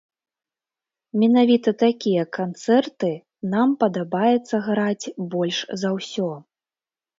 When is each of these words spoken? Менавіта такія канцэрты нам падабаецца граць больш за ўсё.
Менавіта 1.23 1.69
такія 1.83 2.23
канцэрты 2.39 3.11
нам 3.53 3.77
падабаецца 3.85 4.55
граць 4.71 5.05
больш 5.37 5.63
за 5.85 5.89
ўсё. 6.01 6.31